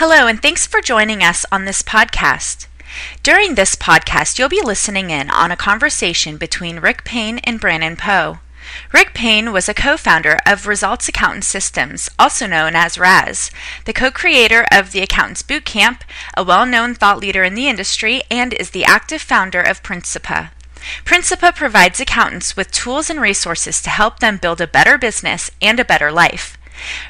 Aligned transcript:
Hello, 0.00 0.28
and 0.28 0.40
thanks 0.40 0.64
for 0.64 0.80
joining 0.80 1.24
us 1.24 1.44
on 1.50 1.64
this 1.64 1.82
podcast. 1.82 2.68
During 3.24 3.56
this 3.56 3.74
podcast, 3.74 4.38
you'll 4.38 4.48
be 4.48 4.62
listening 4.62 5.10
in 5.10 5.28
on 5.28 5.50
a 5.50 5.56
conversation 5.56 6.36
between 6.36 6.78
Rick 6.78 7.02
Payne 7.02 7.38
and 7.38 7.58
Brannon 7.58 7.96
Poe. 7.96 8.38
Rick 8.92 9.12
Payne 9.12 9.52
was 9.52 9.68
a 9.68 9.74
co 9.74 9.96
founder 9.96 10.36
of 10.46 10.68
Results 10.68 11.08
Accountant 11.08 11.42
Systems, 11.42 12.08
also 12.16 12.46
known 12.46 12.76
as 12.76 12.96
RAS, 12.96 13.50
the 13.86 13.92
co 13.92 14.12
creator 14.12 14.66
of 14.70 14.92
the 14.92 15.00
Accountants 15.00 15.42
Bootcamp, 15.42 16.02
a 16.36 16.44
well 16.44 16.64
known 16.64 16.94
thought 16.94 17.18
leader 17.18 17.42
in 17.42 17.56
the 17.56 17.66
industry, 17.66 18.22
and 18.30 18.52
is 18.52 18.70
the 18.70 18.84
active 18.84 19.20
founder 19.20 19.60
of 19.60 19.82
Principa. 19.82 20.50
Principa 21.04 21.52
provides 21.52 21.98
accountants 21.98 22.56
with 22.56 22.70
tools 22.70 23.10
and 23.10 23.20
resources 23.20 23.82
to 23.82 23.90
help 23.90 24.20
them 24.20 24.36
build 24.36 24.60
a 24.60 24.68
better 24.68 24.96
business 24.96 25.50
and 25.60 25.80
a 25.80 25.84
better 25.84 26.12
life. 26.12 26.56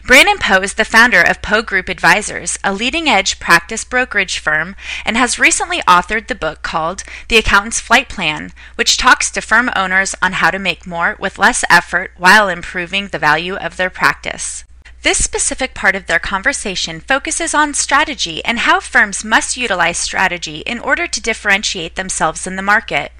Brannon 0.06 0.38
Poe 0.38 0.62
is 0.62 0.74
the 0.74 0.84
founder 0.84 1.20
of 1.20 1.42
Poe 1.42 1.62
Group 1.62 1.88
Advisors, 1.88 2.58
a 2.64 2.72
leading 2.72 3.08
edge 3.08 3.38
practice 3.40 3.84
brokerage 3.84 4.38
firm, 4.38 4.76
and 5.04 5.16
has 5.16 5.38
recently 5.38 5.80
authored 5.82 6.28
the 6.28 6.34
book 6.34 6.62
called 6.62 7.02
The 7.28 7.36
Accountant's 7.36 7.80
Flight 7.80 8.08
Plan, 8.08 8.52
which 8.76 8.96
talks 8.96 9.30
to 9.30 9.40
firm 9.40 9.70
owners 9.76 10.14
on 10.22 10.32
how 10.32 10.50
to 10.50 10.58
make 10.58 10.86
more 10.86 11.16
with 11.18 11.38
less 11.38 11.64
effort 11.68 12.12
while 12.16 12.48
improving 12.48 13.08
the 13.08 13.18
value 13.18 13.56
of 13.56 13.76
their 13.76 13.90
practice. 13.90 14.64
This 15.08 15.24
specific 15.24 15.72
part 15.72 15.96
of 15.96 16.04
their 16.04 16.18
conversation 16.18 17.00
focuses 17.00 17.54
on 17.54 17.72
strategy 17.72 18.44
and 18.44 18.58
how 18.58 18.78
firms 18.78 19.24
must 19.24 19.56
utilize 19.56 19.96
strategy 19.96 20.58
in 20.66 20.78
order 20.78 21.06
to 21.06 21.22
differentiate 21.22 21.96
themselves 21.96 22.46
in 22.46 22.56
the 22.56 22.62
market. 22.62 23.12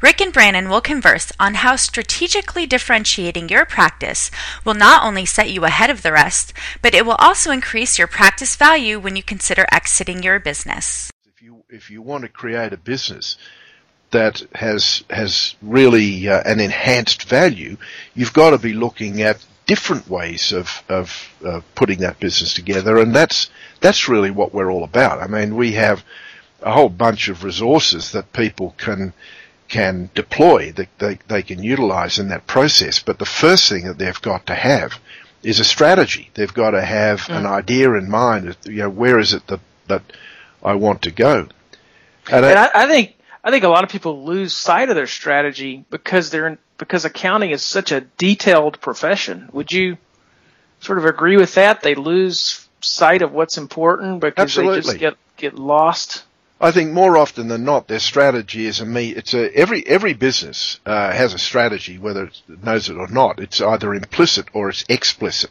Rick 0.00 0.22
and 0.22 0.32
Brannon 0.32 0.70
will 0.70 0.80
converse 0.80 1.32
on 1.38 1.56
how 1.56 1.76
strategically 1.76 2.64
differentiating 2.64 3.50
your 3.50 3.66
practice 3.66 4.30
will 4.64 4.72
not 4.72 5.04
only 5.04 5.26
set 5.26 5.50
you 5.50 5.66
ahead 5.66 5.90
of 5.90 6.00
the 6.00 6.12
rest, 6.12 6.54
but 6.80 6.94
it 6.94 7.04
will 7.04 7.16
also 7.18 7.50
increase 7.50 7.98
your 7.98 8.08
practice 8.08 8.56
value 8.56 8.98
when 8.98 9.14
you 9.14 9.22
consider 9.22 9.66
exiting 9.70 10.22
your 10.22 10.40
business. 10.40 11.10
If 11.26 11.42
you 11.42 11.62
if 11.68 11.90
you 11.90 12.00
want 12.00 12.22
to 12.22 12.30
create 12.30 12.72
a 12.72 12.78
business 12.78 13.36
that 14.12 14.42
has 14.54 15.04
has 15.10 15.56
really 15.60 16.26
uh, 16.26 16.42
an 16.46 16.58
enhanced 16.58 17.28
value, 17.28 17.76
you've 18.14 18.32
got 18.32 18.52
to 18.52 18.58
be 18.58 18.72
looking 18.72 19.20
at 19.20 19.44
different 19.66 20.08
ways 20.08 20.52
of, 20.52 20.82
of 20.88 21.28
uh, 21.44 21.60
putting 21.74 22.00
that 22.00 22.20
business 22.20 22.54
together, 22.54 22.98
and 22.98 23.14
that's 23.14 23.50
that's 23.80 24.08
really 24.08 24.30
what 24.30 24.54
we're 24.54 24.70
all 24.70 24.84
about. 24.84 25.20
I 25.20 25.26
mean, 25.26 25.56
we 25.56 25.72
have 25.72 26.04
a 26.62 26.72
whole 26.72 26.88
bunch 26.88 27.28
of 27.28 27.44
resources 27.44 28.12
that 28.12 28.32
people 28.32 28.74
can 28.78 29.12
can 29.68 30.10
deploy 30.14 30.72
that 30.72 30.88
they, 30.98 31.18
they 31.28 31.42
can 31.42 31.62
utilize 31.62 32.18
in 32.18 32.28
that 32.28 32.46
process. 32.46 33.00
But 33.00 33.18
the 33.18 33.24
first 33.24 33.68
thing 33.68 33.86
that 33.86 33.98
they've 33.98 34.20
got 34.20 34.46
to 34.46 34.54
have 34.54 35.00
is 35.42 35.60
a 35.60 35.64
strategy. 35.64 36.30
They've 36.34 36.52
got 36.52 36.72
to 36.72 36.82
have 36.82 37.20
mm. 37.22 37.36
an 37.36 37.46
idea 37.46 37.92
in 37.94 38.10
mind. 38.10 38.56
You 38.64 38.82
know, 38.82 38.90
where 38.90 39.18
is 39.18 39.34
it 39.34 39.46
that 39.48 39.60
that 39.88 40.02
I 40.62 40.74
want 40.74 41.02
to 41.02 41.10
go? 41.10 41.48
And, 42.30 42.44
and 42.44 42.58
I, 42.58 42.70
I, 42.74 42.86
think 42.86 43.16
I 43.42 43.50
think 43.50 43.64
a 43.64 43.68
lot 43.68 43.84
of 43.84 43.90
people 43.90 44.24
lose 44.24 44.54
sight 44.54 44.88
of 44.88 44.96
their 44.96 45.06
strategy 45.06 45.84
because 45.90 46.30
they're 46.30 46.46
in, 46.46 46.58
because 46.78 47.04
accounting 47.04 47.50
is 47.50 47.62
such 47.62 47.92
a 47.92 48.00
detailed 48.00 48.80
profession. 48.80 49.48
Would 49.52 49.72
you 49.72 49.96
sort 50.80 50.98
of 50.98 51.04
agree 51.04 51.36
with 51.36 51.54
that? 51.54 51.82
They 51.82 51.94
lose 51.94 52.66
sight 52.80 53.22
of 53.22 53.32
what's 53.32 53.58
important 53.58 54.20
because 54.20 54.42
Absolutely. 54.44 54.80
they 54.80 54.82
just 54.82 54.98
get 54.98 55.16
get 55.36 55.54
lost. 55.58 56.24
I 56.60 56.70
think 56.70 56.92
more 56.92 57.18
often 57.18 57.48
than 57.48 57.64
not, 57.64 57.88
their 57.88 57.98
strategy 57.98 58.66
is 58.66 58.80
a 58.80 58.86
me. 58.86 59.10
It's 59.10 59.34
a 59.34 59.54
every 59.54 59.86
every 59.86 60.14
business 60.14 60.80
uh, 60.86 61.12
has 61.12 61.34
a 61.34 61.38
strategy, 61.38 61.98
whether 61.98 62.24
it 62.24 62.42
knows 62.62 62.88
it 62.88 62.96
or 62.96 63.08
not. 63.08 63.40
It's 63.40 63.60
either 63.60 63.94
implicit 63.94 64.46
or 64.52 64.70
it's 64.70 64.84
explicit. 64.88 65.50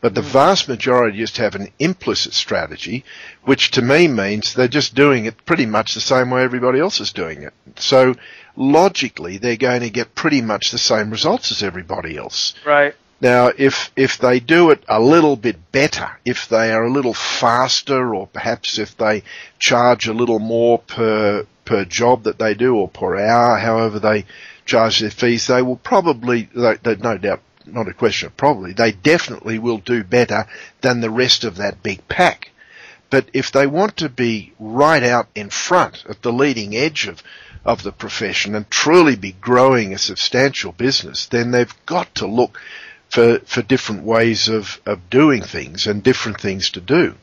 But 0.00 0.14
the 0.14 0.20
mm. 0.20 0.32
vast 0.32 0.68
majority 0.68 1.16
just 1.16 1.38
have 1.38 1.54
an 1.54 1.68
implicit 1.78 2.34
strategy, 2.34 3.04
which 3.44 3.70
to 3.70 3.82
me 3.82 4.06
means 4.06 4.52
they're 4.52 4.68
just 4.68 4.94
doing 4.94 5.24
it 5.24 5.46
pretty 5.46 5.64
much 5.64 5.94
the 5.94 6.00
same 6.00 6.28
way 6.30 6.42
everybody 6.42 6.78
else 6.78 7.00
is 7.00 7.10
doing 7.10 7.42
it. 7.42 7.54
So 7.76 8.14
logically, 8.56 9.38
they're 9.38 9.56
going 9.56 9.82
to 9.82 9.90
get 9.90 10.14
pretty 10.14 10.40
much 10.40 10.70
the 10.70 10.78
same 10.78 11.10
results 11.10 11.50
as 11.50 11.62
everybody 11.62 12.16
else. 12.16 12.54
Right. 12.64 12.94
Now, 13.20 13.50
if 13.56 13.90
if 13.96 14.18
they 14.18 14.40
do 14.40 14.70
it 14.70 14.84
a 14.88 15.00
little 15.00 15.36
bit 15.36 15.72
better, 15.72 16.10
if 16.24 16.48
they 16.48 16.72
are 16.72 16.84
a 16.84 16.90
little 16.90 17.14
faster, 17.14 18.14
or 18.14 18.26
perhaps 18.26 18.78
if 18.78 18.96
they 18.96 19.22
charge 19.58 20.08
a 20.08 20.12
little 20.12 20.40
more 20.40 20.78
per 20.78 21.46
per 21.64 21.84
job 21.84 22.24
that 22.24 22.38
they 22.38 22.54
do, 22.54 22.76
or 22.76 22.88
per 22.88 23.16
hour, 23.16 23.56
however 23.56 23.98
they 23.98 24.26
charge 24.66 25.00
their 25.00 25.10
fees, 25.10 25.46
they 25.46 25.62
will 25.62 25.76
probably, 25.76 26.48
they, 26.54 26.74
they, 26.82 26.96
no 26.96 27.16
doubt, 27.16 27.40
not 27.66 27.88
a 27.88 27.94
question 27.94 28.26
of 28.26 28.36
probably, 28.36 28.72
they 28.72 28.92
definitely 28.92 29.58
will 29.58 29.78
do 29.78 30.04
better 30.04 30.46
than 30.80 31.00
the 31.00 31.10
rest 31.10 31.44
of 31.44 31.56
that 31.56 31.82
big 31.82 32.06
pack. 32.08 32.50
But 33.10 33.28
if 33.32 33.52
they 33.52 33.66
want 33.66 33.98
to 33.98 34.08
be 34.08 34.52
right 34.58 35.02
out 35.02 35.28
in 35.34 35.50
front 35.50 36.04
at 36.08 36.22
the 36.22 36.32
leading 36.32 36.74
edge 36.74 37.06
of, 37.06 37.22
of 37.64 37.82
the 37.82 37.92
profession 37.92 38.54
and 38.54 38.70
truly 38.70 39.16
be 39.16 39.32
growing 39.32 39.92
a 39.92 39.98
substantial 39.98 40.72
business, 40.72 41.26
then 41.26 41.50
they've 41.50 41.74
got 41.86 42.14
to 42.16 42.26
look 42.26 42.60
for, 43.10 43.38
for 43.40 43.62
different 43.62 44.02
ways 44.02 44.48
of, 44.48 44.80
of 44.86 45.08
doing 45.10 45.42
things 45.42 45.86
and 45.86 46.02
different 46.02 46.40
things 46.40 46.70
to 46.70 46.80
do. 46.80 47.14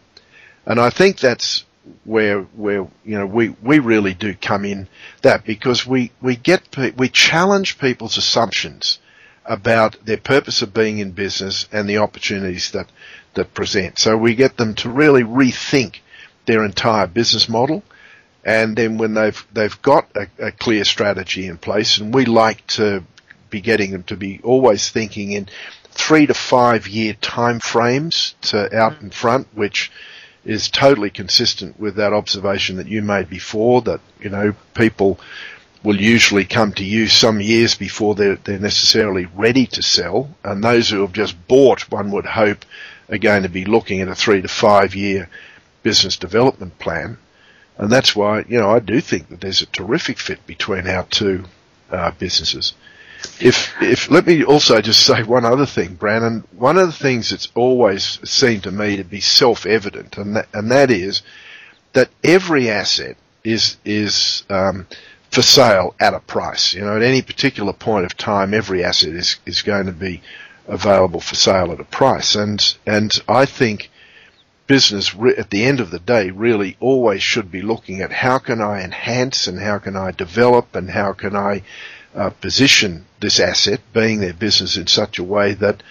And 0.66 0.80
I 0.80 0.90
think 0.90 1.19
that's 1.19 1.66
where 2.06 2.41
where 2.41 2.88
you 3.03 3.18
know 3.18 3.25
we 3.25 3.50
we 3.50 3.80
really 3.80 4.13
do 4.13 4.35
come 4.35 4.66
in 4.66 4.88
that 5.24 5.44
because 5.44 5.85
we 5.85 6.12
we 6.22 6.35
get 6.35 6.62
we 6.96 7.09
challenge 7.09 7.80
people's 7.80 8.18
assumptions 8.18 9.00
about 9.46 9.97
their 10.06 10.18
purpose 10.18 10.62
of 10.62 10.74
being 10.74 11.00
in 11.00 11.12
business 11.12 11.68
and 11.72 11.90
the 11.90 11.97
opportunities 11.97 12.72
that, 12.72 12.91
that 13.34 13.53
present. 13.53 13.97
So 14.00 14.16
we 14.18 14.35
get 14.35 14.57
them 14.57 14.75
to 14.75 14.90
really 14.90 15.24
rethink 15.24 16.00
their 16.46 16.63
entire 16.63 17.07
business 17.07 17.50
model. 17.50 17.84
And 18.44 18.75
then 18.75 18.97
when 18.97 19.13
they've, 19.13 19.46
they've 19.53 19.81
got 19.81 20.09
a, 20.16 20.28
a 20.47 20.52
clear 20.52 20.84
strategy 20.84 21.47
in 21.47 21.57
place, 21.57 21.97
and 22.00 22.13
we 22.13 22.25
like 22.25 22.66
to 22.68 23.03
be 23.50 23.62
getting 23.62 23.91
them 23.91 24.03
to 24.03 24.16
be 24.16 24.40
always 24.44 24.90
thinking 24.90 25.31
in 25.34 25.47
three 25.91 26.25
to 26.25 26.34
five 26.34 26.88
year 26.88 27.13
time 27.13 27.59
frames 27.59 28.35
to 28.41 28.75
out 28.75 28.94
mm-hmm. 28.94 29.06
in 29.06 29.12
front, 29.12 29.47
which 29.53 29.91
is 30.44 30.69
totally 30.69 31.09
consistent 31.09 31.80
with 31.80 31.96
that 31.96 32.13
observation 32.13 32.78
that 32.78 32.88
you 32.88 33.01
made 33.01 33.30
before 33.30 33.81
that, 33.84 34.00
you 34.19 34.30
know, 34.30 34.53
people 34.74 35.19
will 35.84 36.00
usually 36.00 36.46
come 36.46 36.72
to 36.74 36.84
you 36.84 37.07
some 37.07 37.41
years 37.41 37.75
before 37.75 38.16
they're, 38.16 38.38
they're 38.38 38.59
necessarily 38.59 39.25
ready 39.35 39.66
to 39.66 39.81
sell. 39.81 40.30
And 40.44 40.63
those 40.63 40.90
who 40.90 41.01
have 41.01 41.13
just 41.13 41.47
bought, 41.47 41.91
one 41.91 42.12
would 42.12 42.25
hope, 42.25 42.66
are 43.09 43.18
going 43.18 43.44
to 43.44 43.50
be 43.50 43.66
looking 43.66 44.01
at 44.01 44.07
a 44.07 44.16
three 44.16 44.41
to 44.41 44.47
five 44.47 44.96
year 44.96 45.30
business 45.84 46.18
development 46.18 46.78
plan. 46.80 47.18
And 47.78 47.92
that's 47.92 48.16
why, 48.16 48.46
you 48.48 48.59
know, 48.59 48.70
I 48.70 48.80
do 48.80 49.02
think 49.02 49.30
that 49.30 49.42
there's 49.42 49.62
a 49.62 49.68
terrific 49.68 50.20
fit 50.20 50.46
between 50.46 50.88
our 50.88 51.04
two 51.06 51.46
uh, 51.90 52.12
businesses. 52.12 52.74
If, 53.40 53.74
if, 53.82 54.09
let 54.09 54.26
me 54.26 54.44
also 54.44 54.82
just 54.82 55.06
say 55.06 55.24
one 55.24 55.46
other 55.46 55.66
thing, 55.66 55.96
Brannon. 55.96 56.44
One 56.52 56.78
of 56.78 56.88
the 56.88 56.94
things 56.94 57.30
that's 57.30 57.50
always 57.56 58.20
seemed 58.30 58.64
to 58.64 58.72
me 58.72 58.98
to 58.98 59.04
be 59.04 59.22
self-evident, 59.22 60.18
and 60.18 60.36
that, 60.36 60.48
and 60.54 60.72
that 60.72 60.92
is 60.92 61.22
that 61.94 62.10
every 62.24 62.70
asset 62.70 63.18
is, 63.44 63.78
is, 63.84 64.44
um, 64.50 64.88
for 65.31 65.42
sale 65.42 65.96
at 66.00 66.14
a 66.14 66.20
price. 66.20 66.74
You 66.74 66.81
know, 66.81 66.96
at 66.96 67.02
any 67.02 67.22
particular 67.22 67.74
point 67.74 68.06
of 68.06 68.16
time, 68.18 68.54
every 68.54 68.84
asset 68.84 69.10
is, 69.10 69.38
is 69.46 69.62
going 69.62 69.86
to 69.86 69.92
be 69.92 70.22
available 70.68 71.22
for 71.22 71.36
sale 71.36 71.72
at 71.72 71.80
a 71.80 71.86
price. 71.86 72.36
And, 72.36 72.76
and 72.86 73.12
I 73.28 73.46
think 73.46 73.90
business 74.72 75.14
at 75.38 75.50
the 75.50 75.66
end 75.66 75.82
of 75.82 75.92
the 75.92 76.00
day 76.00 76.32
really 76.32 76.78
always 76.80 77.22
should 77.22 77.52
be 77.52 77.62
looking 77.62 78.00
at 78.00 78.09
how 78.09 78.38
can 78.38 78.62
I 78.62 78.86
enhance 78.86 79.48
and 79.48 79.59
how 79.59 79.80
can 79.80 79.98
I 79.98 80.12
develop 80.12 80.78
and 80.78 80.90
how 80.90 81.12
can 81.12 81.36
I 81.36 81.64
uh, 82.16 82.30
position 82.30 83.06
this 83.20 83.42
asset, 83.42 83.81
being 83.92 84.22
their 84.22 84.34
business 84.34 84.78
in 84.78 84.88
such 84.88 85.20
a 85.20 85.26
way 85.26 85.56
that 85.56 85.84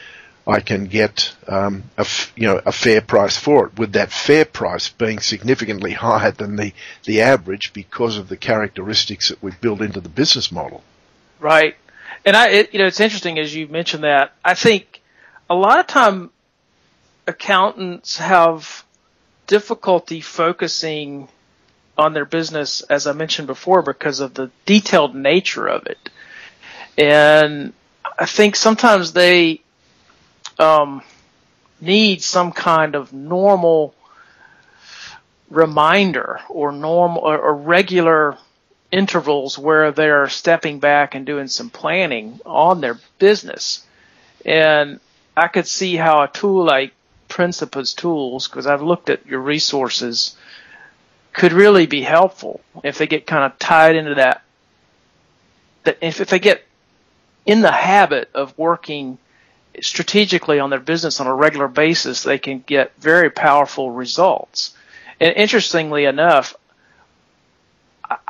I 0.46 0.60
can 0.60 0.86
get 0.86 1.30
um, 1.46 1.82
a 1.98 2.00
f- 2.00 2.32
you 2.34 2.46
know 2.46 2.58
a 2.64 2.72
fair 2.72 3.02
price 3.02 3.36
for 3.36 3.66
it. 3.66 3.78
With 3.78 3.92
that 3.92 4.12
fair 4.12 4.46
price 4.46 4.88
being 4.88 5.20
significantly 5.20 5.92
higher 6.06 6.30
than 6.30 6.56
the 6.56 6.72
the 7.04 7.20
average 7.20 7.74
because 7.74 8.16
of 8.16 8.30
the 8.30 8.38
characteristics 8.38 9.28
that 9.28 9.42
we've 9.42 9.60
built 9.60 9.82
into 9.82 10.00
the 10.00 10.08
business 10.08 10.50
model. 10.50 10.82
Right, 11.38 11.76
and 12.24 12.34
I 12.34 12.48
it, 12.48 12.72
you 12.72 12.78
know 12.78 12.86
it's 12.86 13.00
interesting 13.00 13.38
as 13.38 13.54
you 13.54 13.68
mentioned 13.68 14.04
that. 14.04 14.32
I 14.42 14.54
think 14.54 15.02
a 15.50 15.54
lot 15.54 15.80
of 15.80 15.86
time 15.86 16.30
accountants 17.26 18.18
have 18.18 18.84
difficulty 19.46 20.20
focusing 20.20 21.28
on 21.98 22.14
their 22.14 22.24
business, 22.24 22.82
as 22.82 23.06
I 23.06 23.12
mentioned 23.12 23.46
before, 23.46 23.82
because 23.82 24.20
of 24.20 24.34
the 24.34 24.50
detailed 24.64 25.14
nature 25.14 25.66
of 25.66 25.86
it. 25.86 26.08
And 26.96 27.72
I 28.18 28.26
think 28.26 28.56
sometimes 28.56 29.12
they 29.12 29.60
um, 30.58 31.02
need 31.80 32.22
some 32.22 32.52
kind 32.52 32.94
of 32.94 33.12
normal 33.12 33.94
reminder 35.50 36.40
or 36.48 36.72
normal 36.72 37.22
or, 37.22 37.38
or 37.38 37.54
regular 37.54 38.38
intervals 38.92 39.58
where 39.58 39.92
they're 39.92 40.28
stepping 40.28 40.78
back 40.78 41.14
and 41.14 41.26
doing 41.26 41.48
some 41.48 41.70
planning 41.70 42.40
on 42.44 42.80
their 42.80 42.98
business. 43.18 43.84
And 44.44 45.00
I 45.36 45.48
could 45.48 45.66
see 45.66 45.96
how 45.96 46.22
a 46.22 46.28
tool 46.28 46.64
like 46.64 46.92
Principa's 47.40 47.94
tools, 47.94 48.48
because 48.48 48.66
I've 48.66 48.82
looked 48.82 49.08
at 49.08 49.24
your 49.24 49.40
resources, 49.40 50.36
could 51.32 51.54
really 51.54 51.86
be 51.86 52.02
helpful 52.02 52.60
if 52.84 52.98
they 52.98 53.06
get 53.06 53.26
kind 53.26 53.50
of 53.50 53.58
tied 53.58 53.96
into 53.96 54.16
that. 54.16 54.42
That 55.84 55.96
if, 56.02 56.20
if 56.20 56.28
they 56.28 56.38
get 56.38 56.62
in 57.46 57.62
the 57.62 57.72
habit 57.72 58.28
of 58.34 58.52
working 58.58 59.16
strategically 59.80 60.60
on 60.60 60.68
their 60.68 60.80
business 60.80 61.18
on 61.18 61.26
a 61.26 61.32
regular 61.34 61.66
basis, 61.66 62.24
they 62.24 62.36
can 62.36 62.62
get 62.66 62.92
very 62.98 63.30
powerful 63.30 63.90
results. 63.90 64.76
And 65.18 65.34
interestingly 65.34 66.04
enough, 66.04 66.54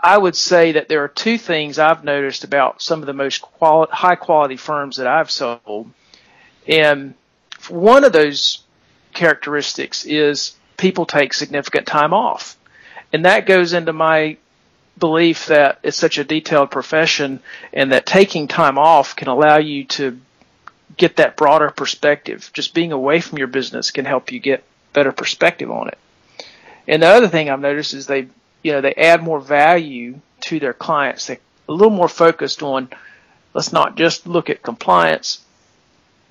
I 0.00 0.16
would 0.16 0.36
say 0.36 0.70
that 0.72 0.88
there 0.88 1.02
are 1.02 1.08
two 1.08 1.36
things 1.36 1.80
I've 1.80 2.04
noticed 2.04 2.44
about 2.44 2.80
some 2.80 3.00
of 3.00 3.06
the 3.06 3.12
most 3.12 3.42
quali- 3.42 3.88
high 3.90 4.14
quality 4.14 4.56
firms 4.56 4.98
that 4.98 5.08
I've 5.08 5.32
sold. 5.32 5.90
And 6.68 7.14
one 7.68 8.04
of 8.04 8.12
those 8.12 8.62
characteristics 9.12 10.04
is 10.04 10.56
people 10.76 11.06
take 11.06 11.32
significant 11.32 11.86
time 11.86 12.12
off. 12.12 12.56
And 13.12 13.24
that 13.24 13.46
goes 13.46 13.72
into 13.72 13.92
my 13.92 14.36
belief 14.98 15.46
that 15.46 15.78
it's 15.82 15.96
such 15.96 16.18
a 16.18 16.24
detailed 16.24 16.70
profession 16.70 17.40
and 17.72 17.92
that 17.92 18.06
taking 18.06 18.48
time 18.48 18.78
off 18.78 19.16
can 19.16 19.28
allow 19.28 19.58
you 19.58 19.84
to 19.84 20.20
get 20.96 21.16
that 21.16 21.36
broader 21.36 21.70
perspective. 21.70 22.50
Just 22.52 22.74
being 22.74 22.92
away 22.92 23.20
from 23.20 23.38
your 23.38 23.46
business 23.46 23.90
can 23.90 24.04
help 24.04 24.30
you 24.32 24.38
get 24.38 24.64
better 24.92 25.12
perspective 25.12 25.70
on 25.70 25.88
it. 25.88 25.98
And 26.86 27.02
the 27.02 27.08
other 27.08 27.28
thing 27.28 27.48
I've 27.48 27.60
noticed 27.60 27.94
is 27.94 28.06
they, 28.06 28.28
you 28.62 28.72
know, 28.72 28.80
they 28.80 28.94
add 28.94 29.22
more 29.22 29.40
value 29.40 30.20
to 30.42 30.60
their 30.60 30.74
clients. 30.74 31.26
They're 31.26 31.38
a 31.68 31.72
little 31.72 31.90
more 31.90 32.08
focused 32.08 32.62
on, 32.62 32.88
let's 33.54 33.72
not 33.72 33.96
just 33.96 34.26
look 34.26 34.50
at 34.50 34.62
compliance 34.62 35.40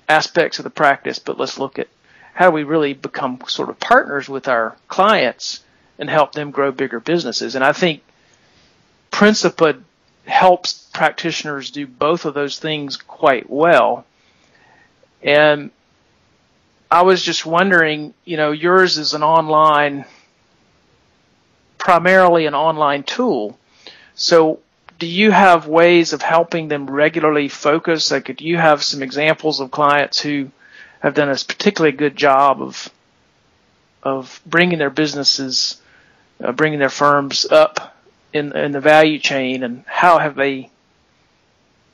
aspects 0.08 0.58
of 0.58 0.64
the 0.64 0.70
practice, 0.70 1.18
but 1.18 1.38
let's 1.38 1.58
look 1.58 1.78
at 1.78 1.88
how 2.34 2.50
do 2.50 2.54
we 2.54 2.64
really 2.64 2.94
become 2.94 3.40
sort 3.46 3.68
of 3.68 3.78
partners 3.80 4.28
with 4.28 4.48
our 4.48 4.76
clients 4.88 5.62
and 5.98 6.08
help 6.08 6.32
them 6.32 6.50
grow 6.50 6.72
bigger 6.72 6.98
businesses. 6.98 7.54
And 7.54 7.62
I 7.62 7.72
think 7.72 8.02
Principa 9.12 9.80
helps 10.24 10.88
practitioners 10.92 11.70
do 11.70 11.86
both 11.86 12.24
of 12.24 12.34
those 12.34 12.58
things 12.58 12.96
quite 12.96 13.50
well. 13.50 14.06
And 15.22 15.70
I 16.90 17.02
was 17.02 17.22
just 17.22 17.44
wondering, 17.44 18.14
you 18.24 18.36
know, 18.36 18.50
yours 18.50 18.96
is 18.96 19.12
an 19.12 19.22
online, 19.22 20.06
primarily 21.78 22.46
an 22.46 22.54
online 22.54 23.02
tool. 23.02 23.58
So 24.14 24.60
do 24.98 25.06
you 25.06 25.30
have 25.30 25.66
ways 25.66 26.12
of 26.12 26.22
helping 26.22 26.68
them 26.68 26.88
regularly 26.88 27.48
focus? 27.48 28.10
Like, 28.10 28.34
do 28.36 28.46
you 28.46 28.56
have 28.56 28.82
some 28.82 29.02
examples 29.02 29.60
of 29.60 29.70
clients 29.70 30.20
who 30.20 30.50
have 31.00 31.14
done 31.14 31.28
a 31.28 31.34
particularly 31.34 31.96
good 31.96 32.16
job 32.16 32.62
of 32.62 32.90
of 34.02 34.40
bringing 34.46 34.78
their 34.78 34.90
businesses, 34.90 35.80
uh, 36.42 36.52
bringing 36.52 36.78
their 36.78 36.88
firms 36.88 37.44
up 37.50 37.96
in 38.32 38.56
in 38.56 38.72
the 38.72 38.80
value 38.80 39.18
chain, 39.18 39.62
and 39.62 39.84
how 39.86 40.18
have 40.18 40.36
they? 40.36 40.70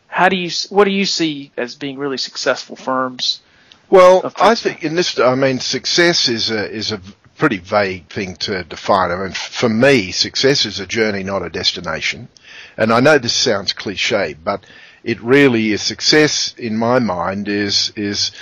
How 0.08 0.28
do 0.28 0.36
you 0.36 0.50
what 0.70 0.84
do 0.84 0.90
you 0.90 1.04
see 1.04 1.50
as 1.56 1.74
being 1.74 1.98
really 1.98 2.18
successful 2.18 2.76
firms? 2.76 3.40
Well, 3.88 4.32
I 4.36 4.54
think 4.56 4.82
in 4.82 4.96
this, 4.96 5.18
I 5.18 5.34
mean, 5.36 5.60
success 5.60 6.28
is 6.28 6.50
a 6.50 6.68
is 6.70 6.90
a 6.92 7.00
pretty 7.38 7.58
vague 7.58 8.08
thing 8.08 8.34
to 8.36 8.64
define. 8.64 9.10
I 9.10 9.16
mean, 9.16 9.32
for 9.32 9.68
me, 9.68 10.10
success 10.10 10.64
is 10.64 10.80
a 10.80 10.86
journey, 10.86 11.22
not 11.22 11.42
a 11.44 11.50
destination. 11.50 12.28
And 12.76 12.92
I 12.92 13.00
know 13.00 13.18
this 13.18 13.34
sounds 13.34 13.72
cliche, 13.72 14.34
but 14.42 14.64
it 15.04 15.20
really 15.20 15.72
is 15.72 15.82
success 15.82 16.54
in 16.58 16.76
my 16.76 16.98
mind 16.98 17.48
is 17.48 17.92
is 17.94 18.32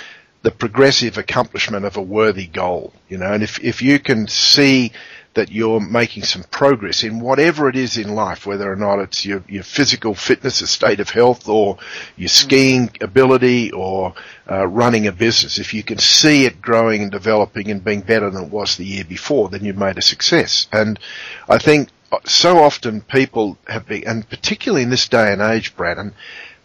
the 0.45 0.51
progressive 0.51 1.17
accomplishment 1.17 1.85
of 1.85 1.97
a 1.97 2.01
worthy 2.01 2.45
goal, 2.45 2.93
you 3.09 3.17
know, 3.17 3.33
and 3.33 3.41
if, 3.41 3.59
if 3.63 3.81
you 3.81 3.97
can 3.97 4.27
see 4.27 4.91
that 5.33 5.51
you're 5.51 5.79
making 5.79 6.21
some 6.21 6.43
progress 6.43 7.03
in 7.03 7.19
whatever 7.19 7.67
it 7.67 7.75
is 7.75 7.97
in 7.97 8.13
life, 8.13 8.45
whether 8.45 8.71
or 8.71 8.75
not 8.75 8.99
it's 8.99 9.25
your, 9.25 9.43
your 9.49 9.63
physical 9.63 10.13
fitness, 10.13 10.61
a 10.61 10.67
state 10.67 10.99
of 10.99 11.09
health, 11.09 11.49
or 11.49 11.79
your 12.15 12.29
skiing 12.29 12.91
ability, 13.01 13.71
or 13.71 14.13
uh, 14.49 14.67
running 14.67 15.07
a 15.07 15.11
business. 15.11 15.57
If 15.57 15.73
you 15.73 15.81
can 15.81 15.97
see 15.97 16.45
it 16.45 16.61
growing 16.61 17.01
and 17.01 17.11
developing 17.11 17.71
and 17.71 17.83
being 17.83 18.01
better 18.01 18.29
than 18.29 18.43
it 18.43 18.51
was 18.51 18.77
the 18.77 18.85
year 18.85 19.03
before, 19.03 19.49
then 19.49 19.65
you've 19.65 19.77
made 19.77 19.97
a 19.97 20.03
success. 20.03 20.67
And 20.71 20.99
I 21.49 21.57
think 21.57 21.89
so 22.25 22.59
often 22.59 23.01
people 23.01 23.57
have 23.67 23.87
been, 23.87 24.07
and 24.07 24.29
particularly 24.29 24.83
in 24.83 24.91
this 24.91 25.07
day 25.07 25.33
and 25.33 25.41
age, 25.41 25.75
Brannon, 25.75 26.13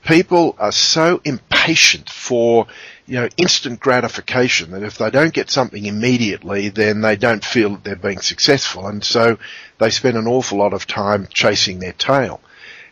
people 0.04 0.56
are 0.58 0.72
so 0.72 1.20
impatient 1.24 2.08
for 2.08 2.66
you 3.06 3.16
know 3.16 3.28
instant 3.36 3.80
gratification 3.80 4.70
that 4.70 4.82
if 4.82 4.98
they 4.98 5.10
don't 5.10 5.34
get 5.34 5.50
something 5.50 5.84
immediately, 5.84 6.68
then 6.68 7.00
they 7.00 7.16
don't 7.16 7.44
feel 7.44 7.70
that 7.70 7.84
they're 7.84 7.96
being 7.96 8.20
successful, 8.20 8.86
and 8.86 9.04
so 9.04 9.38
they 9.78 9.90
spend 9.90 10.16
an 10.16 10.26
awful 10.26 10.58
lot 10.58 10.72
of 10.72 10.86
time 10.86 11.28
chasing 11.32 11.78
their 11.78 11.92
tail. 11.92 12.40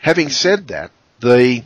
Having 0.01 0.31
said 0.31 0.69
that, 0.69 0.91
the 1.21 1.63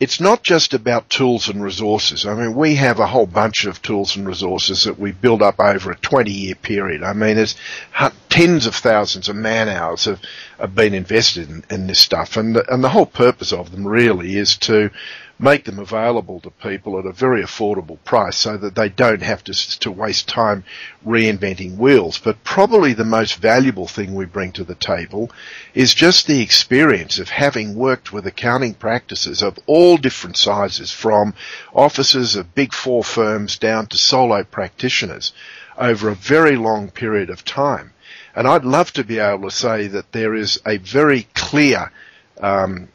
it's 0.00 0.18
not 0.18 0.42
just 0.42 0.72
about 0.72 1.10
tools 1.10 1.50
and 1.50 1.62
resources. 1.62 2.24
I 2.24 2.34
mean, 2.34 2.54
we 2.54 2.76
have 2.76 2.98
a 2.98 3.06
whole 3.06 3.26
bunch 3.26 3.66
of 3.66 3.82
tools 3.82 4.16
and 4.16 4.26
resources 4.26 4.84
that 4.84 4.98
we 4.98 5.12
build 5.12 5.42
up 5.42 5.60
over 5.60 5.90
a 5.90 5.96
20 5.96 6.30
year 6.30 6.54
period. 6.54 7.02
I 7.02 7.12
mean, 7.12 7.36
there's 7.36 7.54
tens 8.30 8.64
of 8.64 8.74
thousands 8.74 9.28
of 9.28 9.36
man 9.36 9.68
hours 9.68 10.06
have, 10.06 10.22
have 10.58 10.74
been 10.74 10.94
invested 10.94 11.50
in, 11.50 11.64
in 11.70 11.86
this 11.86 11.98
stuff. 11.98 12.38
And 12.38 12.56
the, 12.56 12.72
and 12.72 12.82
the 12.82 12.88
whole 12.88 13.04
purpose 13.04 13.52
of 13.52 13.72
them 13.72 13.86
really 13.86 14.36
is 14.36 14.56
to 14.58 14.90
make 15.40 15.64
them 15.64 15.78
available 15.78 16.38
to 16.40 16.50
people 16.50 16.98
at 16.98 17.06
a 17.06 17.12
very 17.12 17.42
affordable 17.42 17.98
price 18.04 18.36
so 18.36 18.56
that 18.58 18.74
they 18.74 18.88
don't 18.88 19.22
have 19.22 19.42
to, 19.42 19.80
to 19.80 19.90
waste 19.90 20.28
time 20.28 20.62
reinventing 21.06 21.76
wheels. 21.78 22.18
But 22.18 22.44
probably 22.44 22.92
the 22.92 23.04
most 23.04 23.36
valuable 23.36 23.86
thing 23.86 24.14
we 24.14 24.26
bring 24.26 24.52
to 24.52 24.64
the 24.64 24.74
table 24.74 25.30
is 25.72 25.94
just 25.94 26.26
the 26.26 26.42
experience 26.42 27.18
of 27.18 27.30
having 27.30 27.74
worked 27.74 28.12
with 28.12 28.26
accounting 28.26 28.74
practices 28.74 29.42
of 29.42 29.58
all 29.66 29.96
different 29.96 30.36
sizes 30.36 30.92
from 30.92 31.34
offices 31.72 32.36
of 32.36 32.54
big 32.54 32.74
four 32.74 33.02
firms 33.02 33.58
down 33.58 33.86
to 33.86 33.96
solo 33.96 34.44
practitioners 34.44 35.32
over 35.78 36.10
a 36.10 36.14
very 36.14 36.56
long 36.56 36.90
period 36.90 37.30
of 37.30 37.44
time. 37.44 37.92
And 38.34 38.46
I'd 38.46 38.64
love 38.64 38.92
to 38.92 39.04
be 39.04 39.18
able 39.18 39.48
to 39.48 39.56
say 39.56 39.86
that 39.88 40.12
there 40.12 40.34
is 40.34 40.60
a 40.66 40.76
very 40.76 41.26
clear 41.34 41.90
um, 42.40 42.88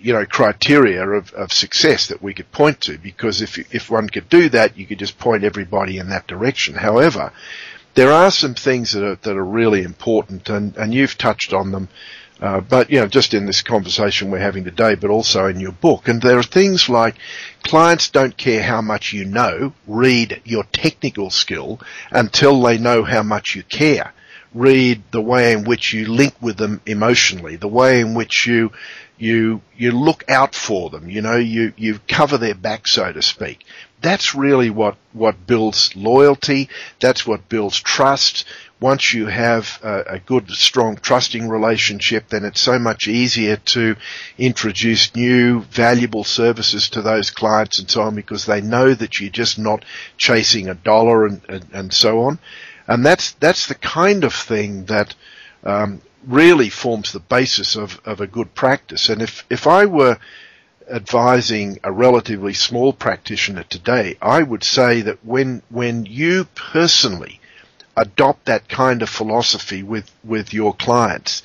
you 0.00 0.12
know, 0.12 0.24
criteria 0.24 1.08
of, 1.08 1.32
of 1.32 1.52
success 1.52 2.08
that 2.08 2.22
we 2.22 2.34
could 2.34 2.50
point 2.52 2.80
to 2.82 2.98
because 2.98 3.42
if, 3.42 3.58
if 3.74 3.90
one 3.90 4.08
could 4.08 4.28
do 4.28 4.48
that, 4.50 4.76
you 4.76 4.86
could 4.86 4.98
just 4.98 5.18
point 5.18 5.44
everybody 5.44 5.98
in 5.98 6.08
that 6.10 6.26
direction. 6.26 6.74
However, 6.74 7.32
there 7.94 8.12
are 8.12 8.30
some 8.30 8.54
things 8.54 8.92
that 8.92 9.04
are, 9.04 9.16
that 9.16 9.36
are 9.36 9.44
really 9.44 9.82
important 9.82 10.48
and, 10.48 10.76
and 10.76 10.94
you've 10.94 11.18
touched 11.18 11.52
on 11.52 11.72
them. 11.72 11.88
Uh, 12.40 12.60
but 12.60 12.88
you 12.90 13.00
know, 13.00 13.08
just 13.08 13.34
in 13.34 13.46
this 13.46 13.62
conversation 13.62 14.30
we're 14.30 14.38
having 14.38 14.62
today, 14.62 14.94
but 14.94 15.10
also 15.10 15.46
in 15.46 15.58
your 15.58 15.72
book, 15.72 16.06
and 16.06 16.22
there 16.22 16.38
are 16.38 16.44
things 16.44 16.88
like 16.88 17.16
clients 17.64 18.10
don't 18.10 18.36
care 18.36 18.62
how 18.62 18.80
much 18.80 19.12
you 19.12 19.24
know, 19.24 19.72
read 19.88 20.40
your 20.44 20.62
technical 20.72 21.30
skill 21.30 21.80
until 22.12 22.62
they 22.62 22.78
know 22.78 23.02
how 23.02 23.24
much 23.24 23.56
you 23.56 23.64
care 23.64 24.12
read 24.54 25.02
the 25.10 25.20
way 25.20 25.52
in 25.52 25.64
which 25.64 25.92
you 25.92 26.06
link 26.06 26.34
with 26.40 26.56
them 26.56 26.80
emotionally, 26.86 27.56
the 27.56 27.68
way 27.68 28.00
in 28.00 28.14
which 28.14 28.46
you 28.46 28.72
you 29.18 29.60
you 29.76 29.92
look 29.92 30.24
out 30.28 30.54
for 30.54 30.90
them. 30.90 31.10
You 31.10 31.22
know, 31.22 31.36
you 31.36 31.72
you 31.76 31.98
cover 32.08 32.38
their 32.38 32.54
back, 32.54 32.86
so 32.86 33.12
to 33.12 33.22
speak. 33.22 33.64
That's 34.00 34.34
really 34.34 34.70
what 34.70 34.96
what 35.12 35.46
builds 35.46 35.94
loyalty. 35.96 36.68
That's 37.00 37.26
what 37.26 37.48
builds 37.48 37.78
trust. 37.80 38.44
Once 38.80 39.12
you 39.12 39.26
have 39.26 39.80
a, 39.82 40.02
a 40.06 40.18
good, 40.20 40.48
strong, 40.52 40.94
trusting 40.94 41.48
relationship, 41.48 42.28
then 42.28 42.44
it's 42.44 42.60
so 42.60 42.78
much 42.78 43.08
easier 43.08 43.56
to 43.56 43.96
introduce 44.38 45.16
new, 45.16 45.62
valuable 45.62 46.22
services 46.22 46.88
to 46.90 47.02
those 47.02 47.30
clients 47.30 47.80
and 47.80 47.90
so 47.90 48.02
on 48.02 48.14
because 48.14 48.46
they 48.46 48.60
know 48.60 48.94
that 48.94 49.18
you're 49.18 49.30
just 49.30 49.58
not 49.58 49.84
chasing 50.16 50.68
a 50.68 50.74
dollar 50.74 51.26
and, 51.26 51.40
and, 51.48 51.66
and 51.72 51.92
so 51.92 52.20
on. 52.20 52.38
And 52.88 53.04
that's 53.04 53.32
that's 53.32 53.66
the 53.68 53.74
kind 53.74 54.24
of 54.24 54.34
thing 54.34 54.86
that 54.86 55.14
um, 55.62 56.00
really 56.26 56.68
forms 56.68 57.12
the 57.12 57.20
basis 57.20 57.76
of, 57.76 58.00
of 58.04 58.20
a 58.20 58.26
good 58.26 58.54
practice. 58.54 59.08
And 59.08 59.22
if, 59.22 59.44
if 59.50 59.66
I 59.66 59.86
were 59.86 60.18
advising 60.90 61.78
a 61.84 61.92
relatively 61.92 62.54
small 62.54 62.92
practitioner 62.92 63.64
today, 63.64 64.16
I 64.20 64.42
would 64.42 64.64
say 64.64 65.02
that 65.02 65.24
when, 65.24 65.62
when 65.70 66.06
you 66.06 66.46
personally 66.54 67.40
adopt 67.96 68.46
that 68.46 68.68
kind 68.68 69.02
of 69.02 69.08
philosophy 69.08 69.82
with, 69.82 70.10
with 70.24 70.52
your 70.52 70.74
clients, 70.74 71.42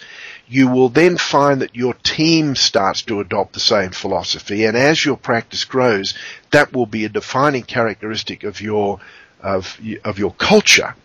you 0.47 0.67
will 0.67 0.89
then 0.89 1.17
find 1.17 1.61
that 1.61 1.75
your 1.75 1.93
team 1.95 2.55
starts 2.55 3.01
to 3.03 3.19
adopt 3.19 3.53
the 3.53 3.59
same 3.59 3.89
philosophy. 3.91 4.65
And 4.65 4.77
as 4.77 5.03
your 5.03 5.17
practice 5.17 5.65
grows, 5.65 6.13
that 6.51 6.73
will 6.73 6.85
be 6.85 7.05
a 7.05 7.09
defining 7.09 7.63
characteristic 7.63 8.43
of 8.43 8.61
your, 8.61 8.99
of, 9.41 9.79
of 10.03 10.19
your 10.19 10.33
culture 10.33 10.95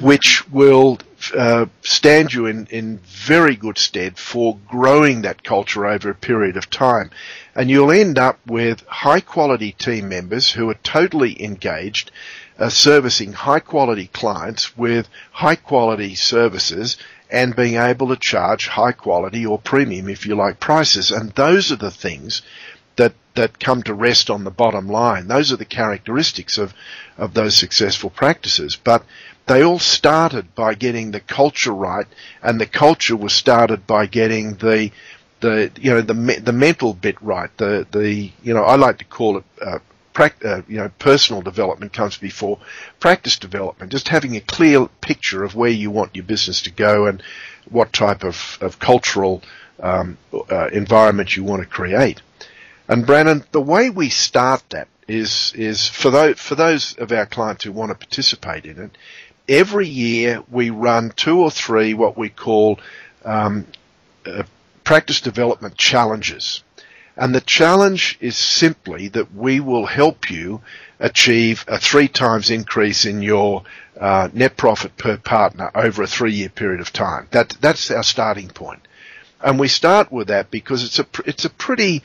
which 0.00 0.48
will 0.50 0.98
uh, 1.36 1.66
stand 1.82 2.32
you 2.32 2.46
in, 2.46 2.66
in 2.66 2.98
very 2.98 3.56
good 3.56 3.78
stead 3.78 4.18
for 4.18 4.58
growing 4.68 5.22
that 5.22 5.42
culture 5.42 5.86
over 5.86 6.10
a 6.10 6.14
period 6.14 6.56
of 6.56 6.70
time. 6.70 7.10
And 7.54 7.70
you'll 7.70 7.90
end 7.90 8.18
up 8.18 8.38
with 8.46 8.86
high 8.86 9.20
quality 9.20 9.72
team 9.72 10.08
members 10.08 10.52
who 10.52 10.68
are 10.70 10.74
totally 10.74 11.42
engaged 11.42 12.10
uh, 12.58 12.68
servicing 12.68 13.32
high 13.32 13.60
quality 13.60 14.08
clients 14.08 14.76
with 14.76 15.08
high 15.32 15.56
quality 15.56 16.14
services 16.14 16.96
and 17.30 17.56
being 17.56 17.76
able 17.76 18.08
to 18.08 18.16
charge 18.16 18.68
high 18.68 18.92
quality 18.92 19.44
or 19.44 19.58
premium, 19.58 20.08
if 20.08 20.26
you 20.26 20.34
like, 20.34 20.60
prices. 20.60 21.10
And 21.10 21.30
those 21.32 21.70
are 21.70 21.76
the 21.76 21.90
things 21.90 22.42
that, 22.96 23.14
that 23.34 23.60
come 23.60 23.82
to 23.84 23.94
rest 23.94 24.30
on 24.30 24.44
the 24.44 24.50
bottom 24.50 24.88
line. 24.88 25.28
Those 25.28 25.52
are 25.52 25.56
the 25.56 25.64
characteristics 25.64 26.58
of, 26.58 26.74
of 27.16 27.34
those 27.34 27.56
successful 27.56 28.10
practices. 28.10 28.76
But 28.82 29.04
they 29.48 29.64
all 29.64 29.78
started 29.78 30.54
by 30.54 30.74
getting 30.74 31.10
the 31.10 31.20
culture 31.20 31.72
right, 31.72 32.06
and 32.42 32.60
the 32.60 32.66
culture 32.66 33.16
was 33.16 33.32
started 33.32 33.86
by 33.86 34.06
getting 34.06 34.54
the 34.54 34.90
the 35.40 35.70
you 35.80 35.90
know 35.90 36.00
the 36.00 36.40
the 36.40 36.52
mental 36.52 36.94
bit 36.94 37.20
right. 37.22 37.50
The 37.56 37.86
the 37.90 38.30
you 38.42 38.54
know 38.54 38.62
I 38.62 38.76
like 38.76 38.98
to 38.98 39.04
call 39.04 39.38
it 39.38 39.44
uh, 39.60 39.78
uh, 40.44 40.62
you 40.66 40.76
know, 40.78 40.90
personal 40.98 41.42
development 41.42 41.92
comes 41.92 42.16
before 42.16 42.58
practice 42.98 43.38
development. 43.38 43.92
Just 43.92 44.08
having 44.08 44.36
a 44.36 44.40
clear 44.40 44.86
picture 45.00 45.44
of 45.44 45.54
where 45.54 45.70
you 45.70 45.90
want 45.90 46.16
your 46.16 46.24
business 46.24 46.62
to 46.62 46.70
go 46.70 47.06
and 47.06 47.22
what 47.70 47.92
type 47.92 48.24
of, 48.24 48.58
of 48.60 48.78
cultural 48.78 49.42
um, 49.80 50.18
uh, 50.50 50.68
environment 50.72 51.36
you 51.36 51.44
want 51.44 51.62
to 51.62 51.68
create. 51.68 52.20
And 52.88 53.06
Brandon, 53.06 53.44
the 53.52 53.60
way 53.60 53.90
we 53.90 54.08
start 54.08 54.62
that 54.70 54.88
is 55.06 55.52
is 55.54 55.88
for 55.88 56.10
those 56.10 56.38
for 56.38 56.54
those 56.54 56.94
of 56.98 57.12
our 57.12 57.26
clients 57.26 57.64
who 57.64 57.72
want 57.72 57.90
to 57.90 57.94
participate 57.94 58.66
in 58.66 58.78
it. 58.78 58.98
Every 59.48 59.88
year 59.88 60.42
we 60.50 60.70
run 60.70 61.10
two 61.16 61.40
or 61.40 61.50
three 61.50 61.94
what 61.94 62.18
we 62.18 62.28
call 62.28 62.78
um, 63.24 63.66
uh, 64.26 64.42
practice 64.84 65.20
development 65.20 65.76
challenges. 65.76 66.62
And 67.16 67.34
the 67.34 67.40
challenge 67.40 68.16
is 68.20 68.36
simply 68.36 69.08
that 69.08 69.34
we 69.34 69.58
will 69.58 69.86
help 69.86 70.30
you 70.30 70.60
achieve 71.00 71.64
a 71.66 71.78
three 71.78 72.08
times 72.08 72.50
increase 72.50 73.04
in 73.04 73.22
your 73.22 73.64
uh, 73.98 74.28
net 74.32 74.56
profit 74.56 74.96
per 74.96 75.16
partner 75.16 75.70
over 75.74 76.02
a 76.02 76.06
three 76.06 76.32
year 76.32 76.48
period 76.48 76.80
of 76.80 76.92
time. 76.92 77.26
That, 77.32 77.56
that's 77.60 77.90
our 77.90 78.04
starting 78.04 78.48
point. 78.48 78.86
And 79.40 79.58
we 79.58 79.68
start 79.68 80.12
with 80.12 80.28
that 80.28 80.50
because 80.50 80.84
it's 80.84 80.98
a, 80.98 81.06
it's 81.26 81.44
a 81.44 81.50
pretty, 81.50 82.02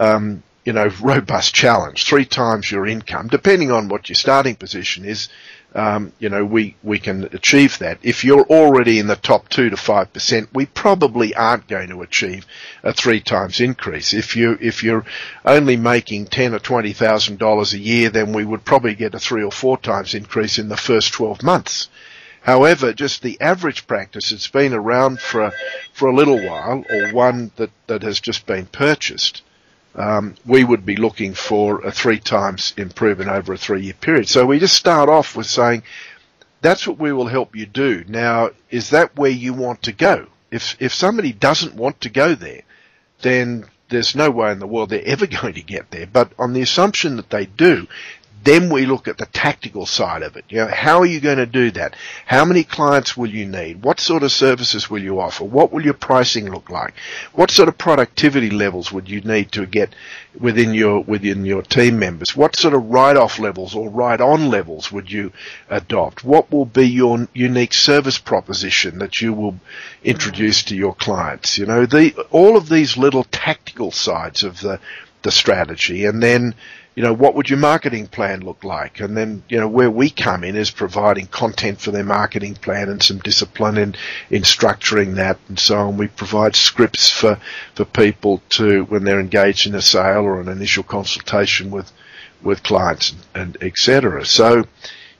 um, 0.00 0.42
you 0.64 0.72
know, 0.72 0.90
robust 1.02 1.54
challenge. 1.54 2.04
Three 2.04 2.24
times 2.24 2.70
your 2.70 2.86
income, 2.86 3.28
depending 3.28 3.70
on 3.70 3.88
what 3.88 4.08
your 4.08 4.16
starting 4.16 4.56
position 4.56 5.04
is, 5.04 5.28
um, 5.74 6.12
you 6.20 6.28
know, 6.28 6.44
we, 6.44 6.76
we 6.82 7.00
can 7.00 7.24
achieve 7.32 7.78
that. 7.78 7.98
If 8.02 8.24
you're 8.24 8.46
already 8.46 9.00
in 9.00 9.08
the 9.08 9.16
top 9.16 9.48
two 9.48 9.70
to 9.70 9.76
five 9.76 10.12
percent, 10.12 10.48
we 10.52 10.66
probably 10.66 11.34
aren't 11.34 11.66
going 11.66 11.88
to 11.88 12.02
achieve 12.02 12.46
a 12.82 12.92
three 12.92 13.20
times 13.20 13.60
increase. 13.60 14.14
If 14.14 14.36
you 14.36 14.56
if 14.60 14.84
you're 14.84 15.04
only 15.44 15.76
making 15.76 16.26
ten 16.26 16.54
or 16.54 16.60
twenty 16.60 16.92
thousand 16.92 17.38
dollars 17.38 17.74
a 17.74 17.78
year, 17.78 18.10
then 18.10 18.32
we 18.32 18.44
would 18.44 18.64
probably 18.64 18.94
get 18.94 19.14
a 19.14 19.18
three 19.18 19.42
or 19.42 19.50
four 19.50 19.76
times 19.76 20.14
increase 20.14 20.58
in 20.58 20.68
the 20.68 20.76
first 20.76 21.12
twelve 21.12 21.42
months. 21.42 21.88
However, 22.42 22.92
just 22.92 23.22
the 23.22 23.40
average 23.40 23.86
practice, 23.86 24.30
it's 24.30 24.48
been 24.48 24.74
around 24.74 25.18
for 25.18 25.44
a, 25.44 25.52
for 25.94 26.08
a 26.08 26.14
little 26.14 26.46
while, 26.46 26.84
or 26.90 27.12
one 27.12 27.50
that, 27.56 27.70
that 27.86 28.02
has 28.02 28.20
just 28.20 28.44
been 28.46 28.66
purchased 28.66 29.42
um, 29.94 30.34
we 30.44 30.64
would 30.64 30.84
be 30.84 30.96
looking 30.96 31.34
for 31.34 31.80
a 31.82 31.92
three 31.92 32.18
times 32.18 32.74
improvement 32.76 33.30
over 33.30 33.52
a 33.52 33.58
three 33.58 33.82
year 33.82 33.94
period. 33.94 34.28
So 34.28 34.46
we 34.46 34.58
just 34.58 34.76
start 34.76 35.08
off 35.08 35.36
with 35.36 35.46
saying, 35.46 35.82
that's 36.60 36.86
what 36.86 36.98
we 36.98 37.12
will 37.12 37.26
help 37.26 37.54
you 37.54 37.66
do. 37.66 38.04
Now, 38.08 38.50
is 38.70 38.90
that 38.90 39.16
where 39.16 39.30
you 39.30 39.52
want 39.52 39.82
to 39.82 39.92
go? 39.92 40.26
If, 40.50 40.76
if 40.80 40.94
somebody 40.94 41.32
doesn't 41.32 41.74
want 41.74 42.00
to 42.02 42.08
go 42.08 42.34
there, 42.34 42.62
then 43.22 43.66
there's 43.88 44.16
no 44.16 44.30
way 44.30 44.50
in 44.50 44.58
the 44.58 44.66
world 44.66 44.90
they're 44.90 45.04
ever 45.04 45.26
going 45.42 45.54
to 45.54 45.62
get 45.62 45.90
there. 45.90 46.06
But 46.06 46.32
on 46.38 46.52
the 46.52 46.62
assumption 46.62 47.16
that 47.16 47.30
they 47.30 47.46
do, 47.46 47.86
then 48.44 48.70
we 48.70 48.84
look 48.86 49.08
at 49.08 49.18
the 49.18 49.26
tactical 49.26 49.86
side 49.86 50.22
of 50.22 50.36
it. 50.36 50.44
You 50.48 50.58
know, 50.58 50.68
how 50.68 50.98
are 51.00 51.06
you 51.06 51.20
going 51.20 51.38
to 51.38 51.46
do 51.46 51.70
that? 51.72 51.96
How 52.26 52.44
many 52.44 52.62
clients 52.62 53.16
will 53.16 53.30
you 53.30 53.46
need? 53.46 53.82
What 53.82 54.00
sort 54.00 54.22
of 54.22 54.32
services 54.32 54.90
will 54.90 55.02
you 55.02 55.20
offer? 55.20 55.44
What 55.44 55.72
will 55.72 55.82
your 55.82 55.94
pricing 55.94 56.50
look 56.50 56.68
like? 56.68 56.94
What 57.32 57.50
sort 57.50 57.68
of 57.68 57.78
productivity 57.78 58.50
levels 58.50 58.92
would 58.92 59.08
you 59.08 59.22
need 59.22 59.52
to 59.52 59.66
get 59.66 59.94
within 60.38 60.74
your 60.74 61.00
within 61.00 61.44
your 61.44 61.62
team 61.62 61.98
members? 61.98 62.36
What 62.36 62.56
sort 62.56 62.74
of 62.74 62.90
write-off 62.90 63.38
levels 63.38 63.74
or 63.74 63.88
write-on 63.88 64.50
levels 64.50 64.92
would 64.92 65.10
you 65.10 65.32
adopt? 65.70 66.24
What 66.24 66.52
will 66.52 66.66
be 66.66 66.86
your 66.86 67.26
unique 67.32 67.72
service 67.72 68.18
proposition 68.18 68.98
that 68.98 69.22
you 69.22 69.32
will 69.32 69.58
introduce 70.02 70.64
to 70.64 70.76
your 70.76 70.94
clients? 70.94 71.56
You 71.56 71.66
know, 71.66 71.86
the 71.86 72.12
all 72.30 72.56
of 72.56 72.68
these 72.68 72.96
little 72.96 73.24
tactical 73.24 73.90
sides 73.90 74.42
of 74.42 74.60
the 74.60 74.80
the 75.22 75.32
strategy, 75.32 76.04
and 76.04 76.22
then 76.22 76.54
you 76.94 77.02
know, 77.02 77.12
what 77.12 77.34
would 77.34 77.50
your 77.50 77.58
marketing 77.58 78.06
plan 78.06 78.40
look 78.40 78.62
like? 78.62 79.00
And 79.00 79.16
then, 79.16 79.42
you 79.48 79.58
know, 79.58 79.66
where 79.66 79.90
we 79.90 80.10
come 80.10 80.44
in 80.44 80.54
is 80.54 80.70
providing 80.70 81.26
content 81.26 81.80
for 81.80 81.90
their 81.90 82.04
marketing 82.04 82.54
plan 82.54 82.88
and 82.88 83.02
some 83.02 83.18
discipline 83.18 83.76
in, 83.76 83.96
in 84.30 84.42
structuring 84.42 85.16
that 85.16 85.38
and 85.48 85.58
so 85.58 85.76
on. 85.76 85.96
We 85.96 86.06
provide 86.06 86.54
scripts 86.54 87.10
for, 87.10 87.38
for 87.74 87.84
people 87.84 88.42
to, 88.50 88.84
when 88.84 89.02
they're 89.02 89.18
engaged 89.18 89.66
in 89.66 89.74
a 89.74 89.82
sale 89.82 90.22
or 90.22 90.40
an 90.40 90.48
initial 90.48 90.84
consultation 90.84 91.72
with, 91.72 91.90
with 92.42 92.62
clients 92.62 93.10
and, 93.10 93.56
and 93.56 93.58
et 93.60 93.76
cetera. 93.76 94.24
So, 94.24 94.64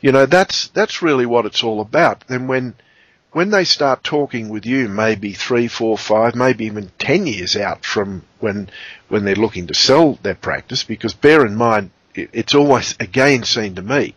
you 0.00 0.12
know, 0.12 0.26
that's, 0.26 0.68
that's 0.68 1.02
really 1.02 1.26
what 1.26 1.46
it's 1.46 1.64
all 1.64 1.80
about. 1.80 2.24
Then 2.28 2.46
when, 2.46 2.74
when 3.34 3.50
they 3.50 3.64
start 3.64 4.04
talking 4.04 4.48
with 4.48 4.64
you, 4.64 4.88
maybe 4.88 5.32
three, 5.32 5.66
four, 5.66 5.98
five, 5.98 6.36
maybe 6.36 6.66
even 6.66 6.90
ten 7.00 7.26
years 7.26 7.56
out 7.56 7.84
from 7.84 8.22
when 8.38 8.70
when 9.08 9.24
they're 9.24 9.34
looking 9.34 9.66
to 9.66 9.74
sell 9.74 10.14
their 10.22 10.36
practice, 10.36 10.84
because 10.84 11.14
bear 11.14 11.44
in 11.44 11.56
mind, 11.56 11.90
it's 12.14 12.54
always 12.54 12.94
again 13.00 13.42
seen 13.42 13.74
to 13.74 13.82
me 13.82 14.14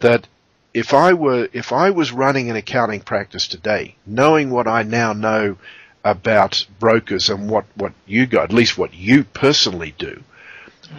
that 0.00 0.28
if 0.74 0.92
I 0.92 1.14
were 1.14 1.48
if 1.54 1.72
I 1.72 1.88
was 1.88 2.12
running 2.12 2.50
an 2.50 2.56
accounting 2.56 3.00
practice 3.00 3.48
today, 3.48 3.96
knowing 4.06 4.50
what 4.50 4.68
I 4.68 4.82
now 4.82 5.14
know 5.14 5.56
about 6.04 6.66
brokers 6.78 7.30
and 7.30 7.48
what 7.48 7.64
what 7.76 7.94
you 8.06 8.26
got, 8.26 8.44
at 8.44 8.52
least 8.52 8.76
what 8.76 8.92
you 8.92 9.24
personally 9.24 9.94
do, 9.98 10.22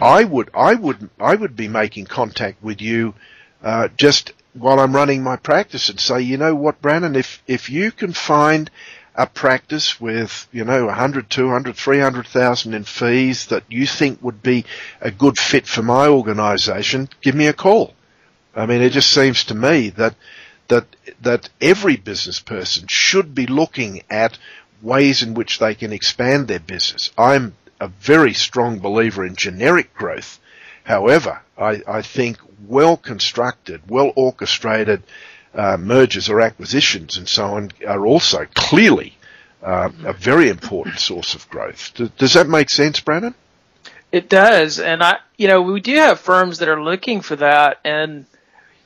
I 0.02 0.24
would 0.24 0.50
I 0.52 0.74
would 0.74 1.08
I 1.20 1.36
would 1.36 1.54
be 1.54 1.68
making 1.68 2.06
contact 2.06 2.60
with 2.60 2.80
you 2.80 3.14
uh, 3.62 3.86
just 3.96 4.32
while 4.54 4.80
I'm 4.80 4.94
running 4.94 5.22
my 5.22 5.36
practice 5.36 5.88
and 5.88 6.00
say, 6.00 6.20
you 6.22 6.36
know 6.36 6.54
what, 6.54 6.82
Brandon, 6.82 7.16
if, 7.16 7.42
if 7.46 7.70
you 7.70 7.92
can 7.92 8.12
find 8.12 8.70
a 9.14 9.26
practice 9.26 10.00
with, 10.00 10.48
you 10.52 10.64
know, 10.64 10.86
100, 10.86 11.28
200, 11.30 11.76
300,000 11.76 12.74
in 12.74 12.84
fees 12.84 13.46
that 13.46 13.64
you 13.68 13.86
think 13.86 14.22
would 14.22 14.42
be 14.42 14.64
a 15.00 15.10
good 15.10 15.38
fit 15.38 15.66
for 15.66 15.82
my 15.82 16.06
organization, 16.08 17.08
give 17.20 17.34
me 17.34 17.46
a 17.46 17.52
call. 17.52 17.94
I 18.54 18.66
mean, 18.66 18.82
it 18.82 18.90
just 18.90 19.10
seems 19.10 19.44
to 19.44 19.54
me 19.54 19.90
that, 19.90 20.14
that, 20.68 20.86
that 21.20 21.48
every 21.60 21.96
business 21.96 22.40
person 22.40 22.86
should 22.88 23.34
be 23.34 23.46
looking 23.46 24.02
at 24.10 24.38
ways 24.82 25.22
in 25.22 25.34
which 25.34 25.58
they 25.58 25.74
can 25.74 25.92
expand 25.92 26.48
their 26.48 26.60
business. 26.60 27.10
I'm 27.18 27.54
a 27.80 27.88
very 27.88 28.34
strong 28.34 28.78
believer 28.78 29.24
in 29.24 29.36
generic 29.36 29.94
growth. 29.94 30.38
However, 30.90 31.40
I, 31.56 31.82
I 31.86 32.02
think 32.02 32.38
well 32.66 32.96
constructed, 32.96 33.80
well 33.88 34.12
orchestrated 34.16 35.04
uh, 35.54 35.76
mergers 35.76 36.28
or 36.28 36.40
acquisitions 36.40 37.16
and 37.16 37.28
so 37.28 37.44
on 37.44 37.70
are 37.86 38.04
also 38.04 38.44
clearly 38.54 39.16
uh, 39.62 39.90
a 40.04 40.12
very 40.12 40.48
important 40.48 40.98
source 40.98 41.36
of 41.36 41.48
growth. 41.48 41.94
Does, 41.94 42.10
does 42.18 42.34
that 42.34 42.48
make 42.48 42.70
sense, 42.70 42.98
Brandon? 42.98 43.36
It 44.10 44.28
does, 44.28 44.80
and 44.80 45.00
I, 45.00 45.18
you 45.38 45.46
know, 45.46 45.62
we 45.62 45.80
do 45.80 45.94
have 45.94 46.18
firms 46.18 46.58
that 46.58 46.68
are 46.68 46.82
looking 46.82 47.20
for 47.20 47.36
that, 47.36 47.78
and 47.84 48.26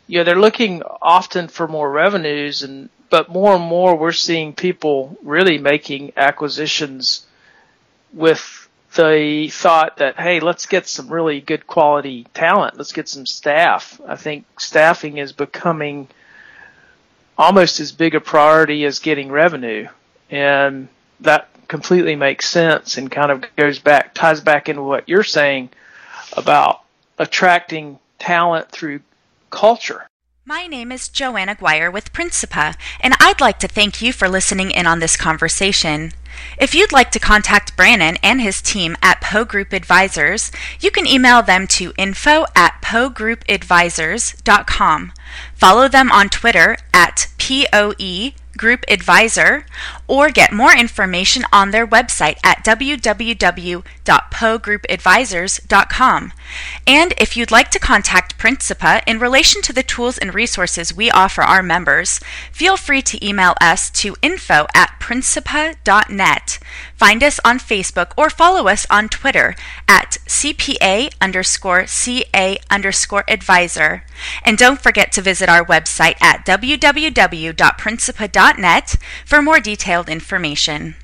you 0.07 0.19
know, 0.19 0.25
they're 0.25 0.39
looking 0.39 0.83
often 1.01 1.49
for 1.49 1.67
more 1.67 1.91
revenues, 1.91 2.63
and 2.63 2.91
but 3.09 3.31
more 3.31 3.55
and 3.55 3.65
more 3.65 3.97
we're 3.97 4.13
seeing 4.13 4.53
people 4.53 5.17
really 5.23 5.57
making 5.57 6.13
acquisitions 6.19 7.27
with 8.13 8.64
the 8.95 9.49
thought 9.53 9.99
that 9.99 10.19
hey, 10.19 10.41
let's 10.41 10.67
get 10.67 10.87
some 10.89 11.09
really 11.09 11.41
good 11.41 11.67
quality 11.67 12.27
talent. 12.35 12.77
Let's 12.77 12.93
get 12.93 13.09
some 13.09 13.27
staff. 13.27 14.01
I 14.07 14.17
think 14.17 14.47
staffing 14.61 15.19
is 15.19 15.33
becoming 15.33 16.09
almost 17.37 17.81
as 17.81 17.93
big 17.93 18.15
a 18.15 18.21
priority 18.21 18.85
as 18.85 18.99
getting 18.99 19.31
revenue, 19.31 19.89
and 20.31 20.89
that 21.21 21.49
completely 21.69 22.15
makes 22.15 22.49
sense 22.49 22.99
and 22.99 23.11
kind 23.11 23.31
of 23.31 23.45
goes 23.57 23.79
back 23.79 24.15
ties 24.15 24.41
back 24.41 24.69
into 24.69 24.83
what 24.83 25.09
you're 25.09 25.25
saying 25.25 25.71
about 26.37 26.83
attracting 27.19 27.99
talent 28.19 28.71
through 28.71 29.01
culture. 29.51 30.07
My 30.47 30.67
name 30.67 30.93
is 30.93 31.09
Joanna 31.09 31.55
Guire 31.55 31.91
with 31.91 32.13
Principa, 32.13 32.75
and 33.01 33.15
I'd 33.19 33.41
like 33.41 33.59
to 33.61 33.67
thank 33.67 34.03
you 34.03 34.13
for 34.13 34.29
listening 34.29 34.71
in 34.71 34.87
on 34.87 34.99
this 34.99 35.17
conversation. 35.17 36.13
If 36.59 36.75
you'd 36.75 36.93
like 36.93 37.11
to 37.13 37.19
contact 37.19 37.75
Brannon 37.79 38.19
and 38.23 38.43
his 38.43 38.61
team 38.61 38.95
at 39.01 39.23
Poe 39.23 39.47
Group 39.47 39.73
Advisors, 39.73 40.53
you 40.81 40.91
can 40.91 41.07
email 41.07 41.41
them 41.41 41.67
to 41.69 41.95
info 41.97 42.45
at 42.55 42.83
poegroupadvisors.com. 42.83 45.13
Follow 45.55 45.89
them 45.89 46.13
on 46.13 46.29
Twitter 46.29 46.77
at 46.93 47.29
POE 47.39 48.33
Group 48.59 48.85
Advisor, 48.87 49.65
or 50.07 50.29
get 50.29 50.53
more 50.53 50.77
information 50.77 51.47
on 51.55 51.71
their 51.71 51.87
website 51.87 52.37
at 52.45 52.63
www 52.63 53.83
info.poegroupadvisors.com. 54.05 56.33
And 56.87 57.15
if 57.19 57.37
you'd 57.37 57.51
like 57.51 57.71
to 57.71 57.79
contact 57.79 58.39
Principa 58.39 59.03
in 59.07 59.19
relation 59.19 59.63
to 59.63 59.73
the 59.73 59.83
tools 59.83 60.19
and 60.19 60.35
resources 60.35 60.95
we 60.95 61.11
offer 61.11 61.41
our 61.43 61.63
members, 61.63 62.21
feel 62.53 62.77
free 62.77 63.01
to 63.03 63.27
email 63.27 63.55
us 63.61 63.91
to 63.91 64.15
info 64.23 64.67
at 64.75 65.01
principa.net. 65.01 66.59
Find 66.97 67.23
us 67.23 67.39
on 67.45 67.59
Facebook 67.59 68.13
or 68.17 68.31
follow 68.31 68.69
us 68.69 68.87
on 68.91 69.09
Twitter 69.09 69.55
at 69.89 70.19
CPA 70.27 71.13
underscore 71.21 71.87
CA 71.87 72.59
underscore 72.71 73.25
advisor. 73.29 74.05
And 74.45 74.57
don't 74.59 74.81
forget 74.81 75.13
to 75.13 75.23
visit 75.23 75.49
our 75.49 75.65
website 75.65 76.21
at 76.21 76.45
www.principa.net 76.47 78.97
for 79.25 79.43
more 79.43 79.61
detailed 79.61 80.09
information. 80.09 80.97